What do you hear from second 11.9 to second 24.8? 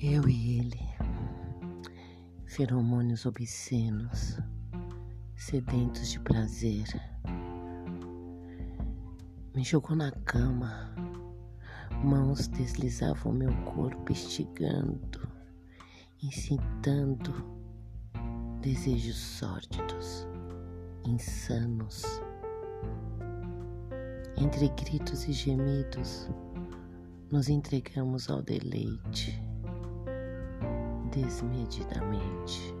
mãos deslizavam meu corpo, instigando, incitando desejos sórdidos, insanos. Entre